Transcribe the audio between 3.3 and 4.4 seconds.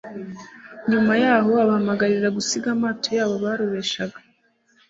barobeshaga,